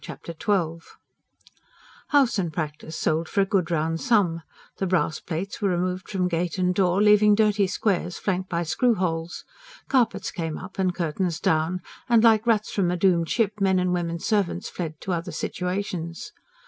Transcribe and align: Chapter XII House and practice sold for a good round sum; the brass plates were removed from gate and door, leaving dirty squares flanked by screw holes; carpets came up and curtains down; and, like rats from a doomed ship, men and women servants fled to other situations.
Chapter 0.03 0.33
XII 0.33 0.79
House 2.07 2.39
and 2.39 2.51
practice 2.51 2.97
sold 2.97 3.29
for 3.29 3.41
a 3.41 3.45
good 3.45 3.69
round 3.69 4.01
sum; 4.01 4.41
the 4.77 4.87
brass 4.87 5.19
plates 5.19 5.61
were 5.61 5.69
removed 5.69 6.09
from 6.09 6.27
gate 6.27 6.57
and 6.57 6.73
door, 6.73 7.03
leaving 7.03 7.35
dirty 7.35 7.67
squares 7.67 8.17
flanked 8.17 8.49
by 8.49 8.63
screw 8.63 8.95
holes; 8.95 9.45
carpets 9.89 10.31
came 10.31 10.57
up 10.57 10.79
and 10.79 10.95
curtains 10.95 11.39
down; 11.39 11.81
and, 12.09 12.23
like 12.23 12.47
rats 12.47 12.71
from 12.71 12.89
a 12.89 12.97
doomed 12.97 13.29
ship, 13.29 13.61
men 13.61 13.77
and 13.77 13.93
women 13.93 14.17
servants 14.17 14.71
fled 14.71 14.99
to 15.01 15.13
other 15.13 15.31
situations. 15.31 16.31